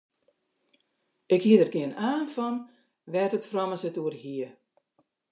Ik 1.35 1.41
hie 1.47 1.57
der 1.59 1.71
gjin 1.73 1.97
aan 2.09 2.25
fan 2.35 2.55
wêr't 3.11 3.35
it 3.37 3.49
frommes 3.51 3.81
it 3.89 3.99
oer 4.01 4.15
hie. 4.23 4.47